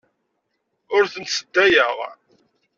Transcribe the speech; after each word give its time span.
Ur 0.95 1.03
tent-sseddayeɣ. 1.13 1.97